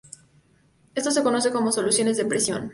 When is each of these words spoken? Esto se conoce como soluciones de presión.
Esto 0.95 1.11
se 1.11 1.21
conoce 1.21 1.51
como 1.51 1.71
soluciones 1.71 2.17
de 2.17 2.25
presión. 2.25 2.69